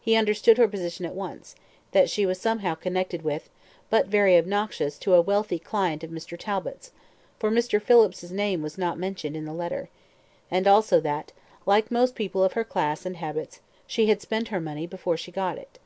[0.00, 1.56] He understood her position at once;
[1.90, 3.48] that she was somehow connected with,
[3.90, 6.38] but very obnoxious to a wealthy client of Mr.
[6.38, 6.92] Talbot's,
[7.40, 7.82] for Mr.
[7.82, 9.88] Phillips's name was not mentioned in the letter;
[10.52, 11.32] and also that,
[11.66, 13.58] like most people of her class and habits,
[13.88, 15.80] she had spent her money before she got it.